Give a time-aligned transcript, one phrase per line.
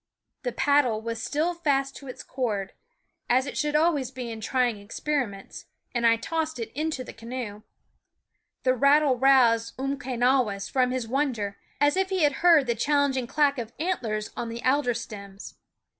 [0.41, 2.73] The paddle was still fast to its cord
[3.29, 7.61] as it should always be in trying experiments and I tossed it into the canoe.
[8.63, 13.59] The rattle roused Umquenawis from his wonder, as if he had heard the challenging clack
[13.59, 15.53] of antlers on the alder stems.